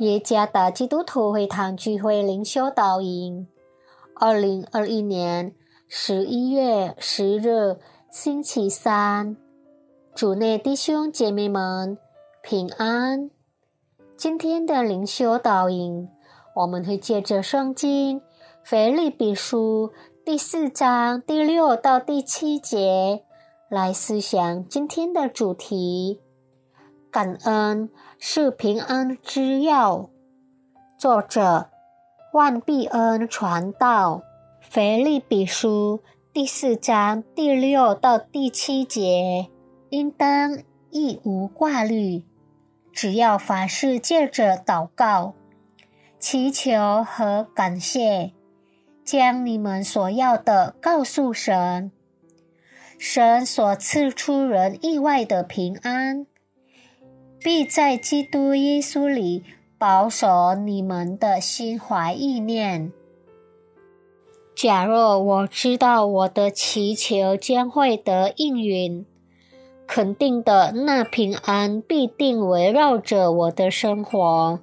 [0.00, 3.48] 耶加达基督徒会堂聚会灵修导引，
[4.14, 5.54] 二零二一年
[5.88, 7.78] 十一月十日
[8.10, 9.38] 星期三，
[10.14, 11.96] 主内弟兄姐妹们
[12.42, 13.30] 平安。
[14.18, 16.06] 今天的灵修导引，
[16.56, 18.20] 我们会借着圣经
[18.62, 19.92] 腓立比书
[20.26, 23.22] 第四章第六到第七节
[23.70, 26.20] 来思想今天的主题。
[27.16, 27.88] 感恩
[28.18, 30.10] 是平安之要。
[30.98, 31.70] 作者：
[32.34, 34.20] 万必恩传道。
[34.60, 36.02] 腓立比书
[36.34, 39.48] 第四章第六到第七节，
[39.88, 40.58] 应当
[40.90, 42.22] 一无挂虑，
[42.92, 45.32] 只要凡事借着祷告、
[46.18, 48.34] 祈求和感谢，
[49.02, 51.90] 将你们所要的告诉神。
[52.98, 56.26] 神所赐出人意外的平安。
[57.46, 59.44] 必在基督耶稣里
[59.78, 62.92] 保守你们的心怀意念。
[64.56, 69.06] 假若我知道我的祈求将会得应允，
[69.86, 74.58] 肯定的那平安必定围绕着我的生活。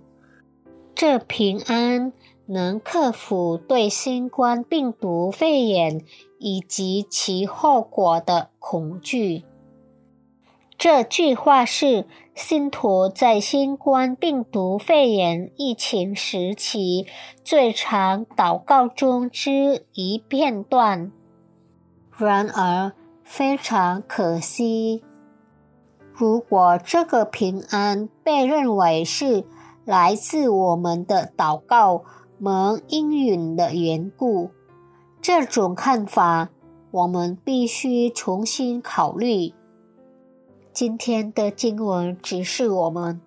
[0.94, 2.12] 这平安
[2.48, 6.02] 能克服对新冠病毒肺炎
[6.38, 9.46] 以及其后果的恐惧。
[10.84, 17.08] 这句话是信徒在新冠病毒肺炎疫情时期
[17.42, 21.10] 最常祷告中之一片段。
[22.18, 22.92] 然而，
[23.24, 25.02] 非常可惜，
[26.12, 29.46] 如果这个平安被认为是
[29.86, 32.04] 来自我们的祷告
[32.38, 34.52] 蒙应允的缘故，
[35.22, 36.50] 这种看法
[36.92, 39.54] 我们必须重新考虑。
[40.74, 43.22] 今天的经文指示我们，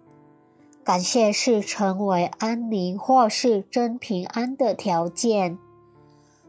[0.82, 5.56] 感谢是成为安宁或是真平安的条件，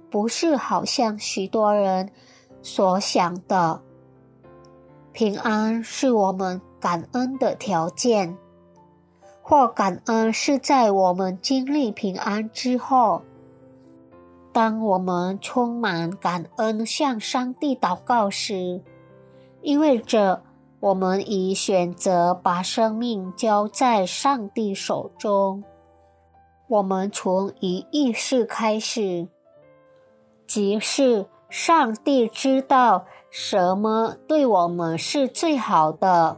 [0.09, 2.09] 不是好像许多人
[2.63, 3.79] 所想的，
[5.11, 8.35] 平安是我们感恩的条件，
[9.43, 13.21] 或感恩是在我们经历平安之后，
[14.51, 18.81] 当我们充满感恩向上帝祷告时，
[19.61, 20.41] 意味着。
[20.79, 25.63] 我们已选择把生命交在上帝手中。
[26.67, 29.27] 我们从一意识开始，
[30.45, 36.37] 即是上帝知道什么对我们是最好的。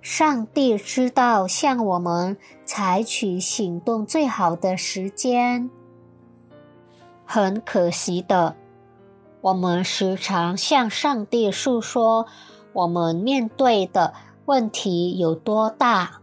[0.00, 5.70] 上帝知道向我们采取行动最好的时间。
[7.24, 8.56] 很可惜的，
[9.40, 12.26] 我们时常向上帝诉说。
[12.72, 14.14] 我们面对的
[14.46, 16.20] 问题有多大，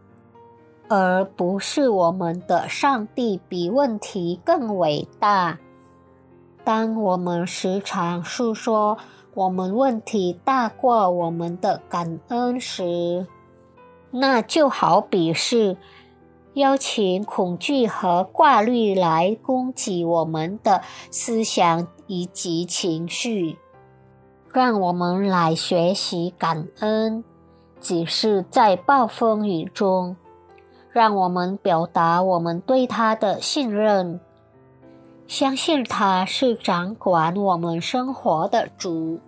[0.88, 5.60] 而不是我们的上帝比问题更伟大。
[6.64, 8.98] 当我们时常诉说
[9.34, 13.26] 我们问题大过我们的感恩时，
[14.12, 15.78] 那就好比是
[16.56, 23.58] 邀请恐惧和挂虑来攻击我们的思想以及情绪。
[24.52, 27.24] 让我们来学习感恩，
[27.80, 30.16] 只是在暴风雨中，
[30.92, 34.20] 让我们表达我们对他的信任，
[35.28, 39.20] 相信他是掌管我们生活的主，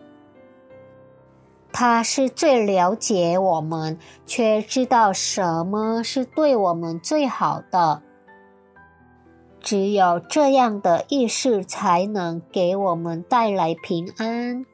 [1.71, 8.01] 他是最了解我们，却知道什么是对我们最好的。
[9.59, 14.65] 只有这样的意识，才能给我们带来平安。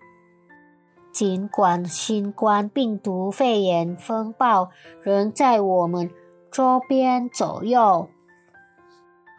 [1.18, 4.70] 尽管新冠病毒肺炎风暴
[5.02, 6.12] 仍在我们
[6.52, 8.08] 周边左右，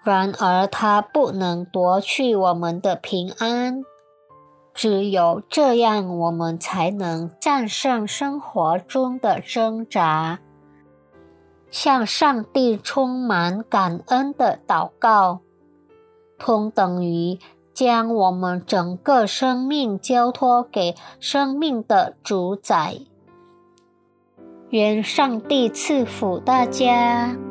[0.02, 3.84] 然而它不能夺去我们的平安。
[4.74, 10.40] 只有这样，我们才能战胜生活中的挣扎，
[11.70, 15.42] 向上帝充满感恩的祷告，
[16.40, 17.38] 同等于。
[17.78, 22.96] 将我们整个生命交托给生命的主宰。
[24.70, 27.47] 愿上帝赐福大家。